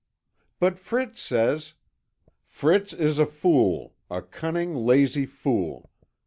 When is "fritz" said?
0.79-1.21, 2.57-2.91